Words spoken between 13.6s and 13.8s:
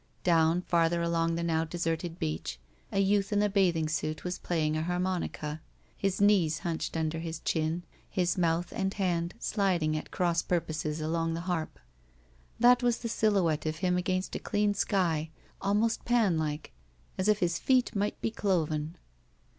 of